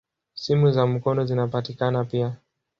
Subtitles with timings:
[0.33, 2.35] Simu za mkono zinapatikana pia.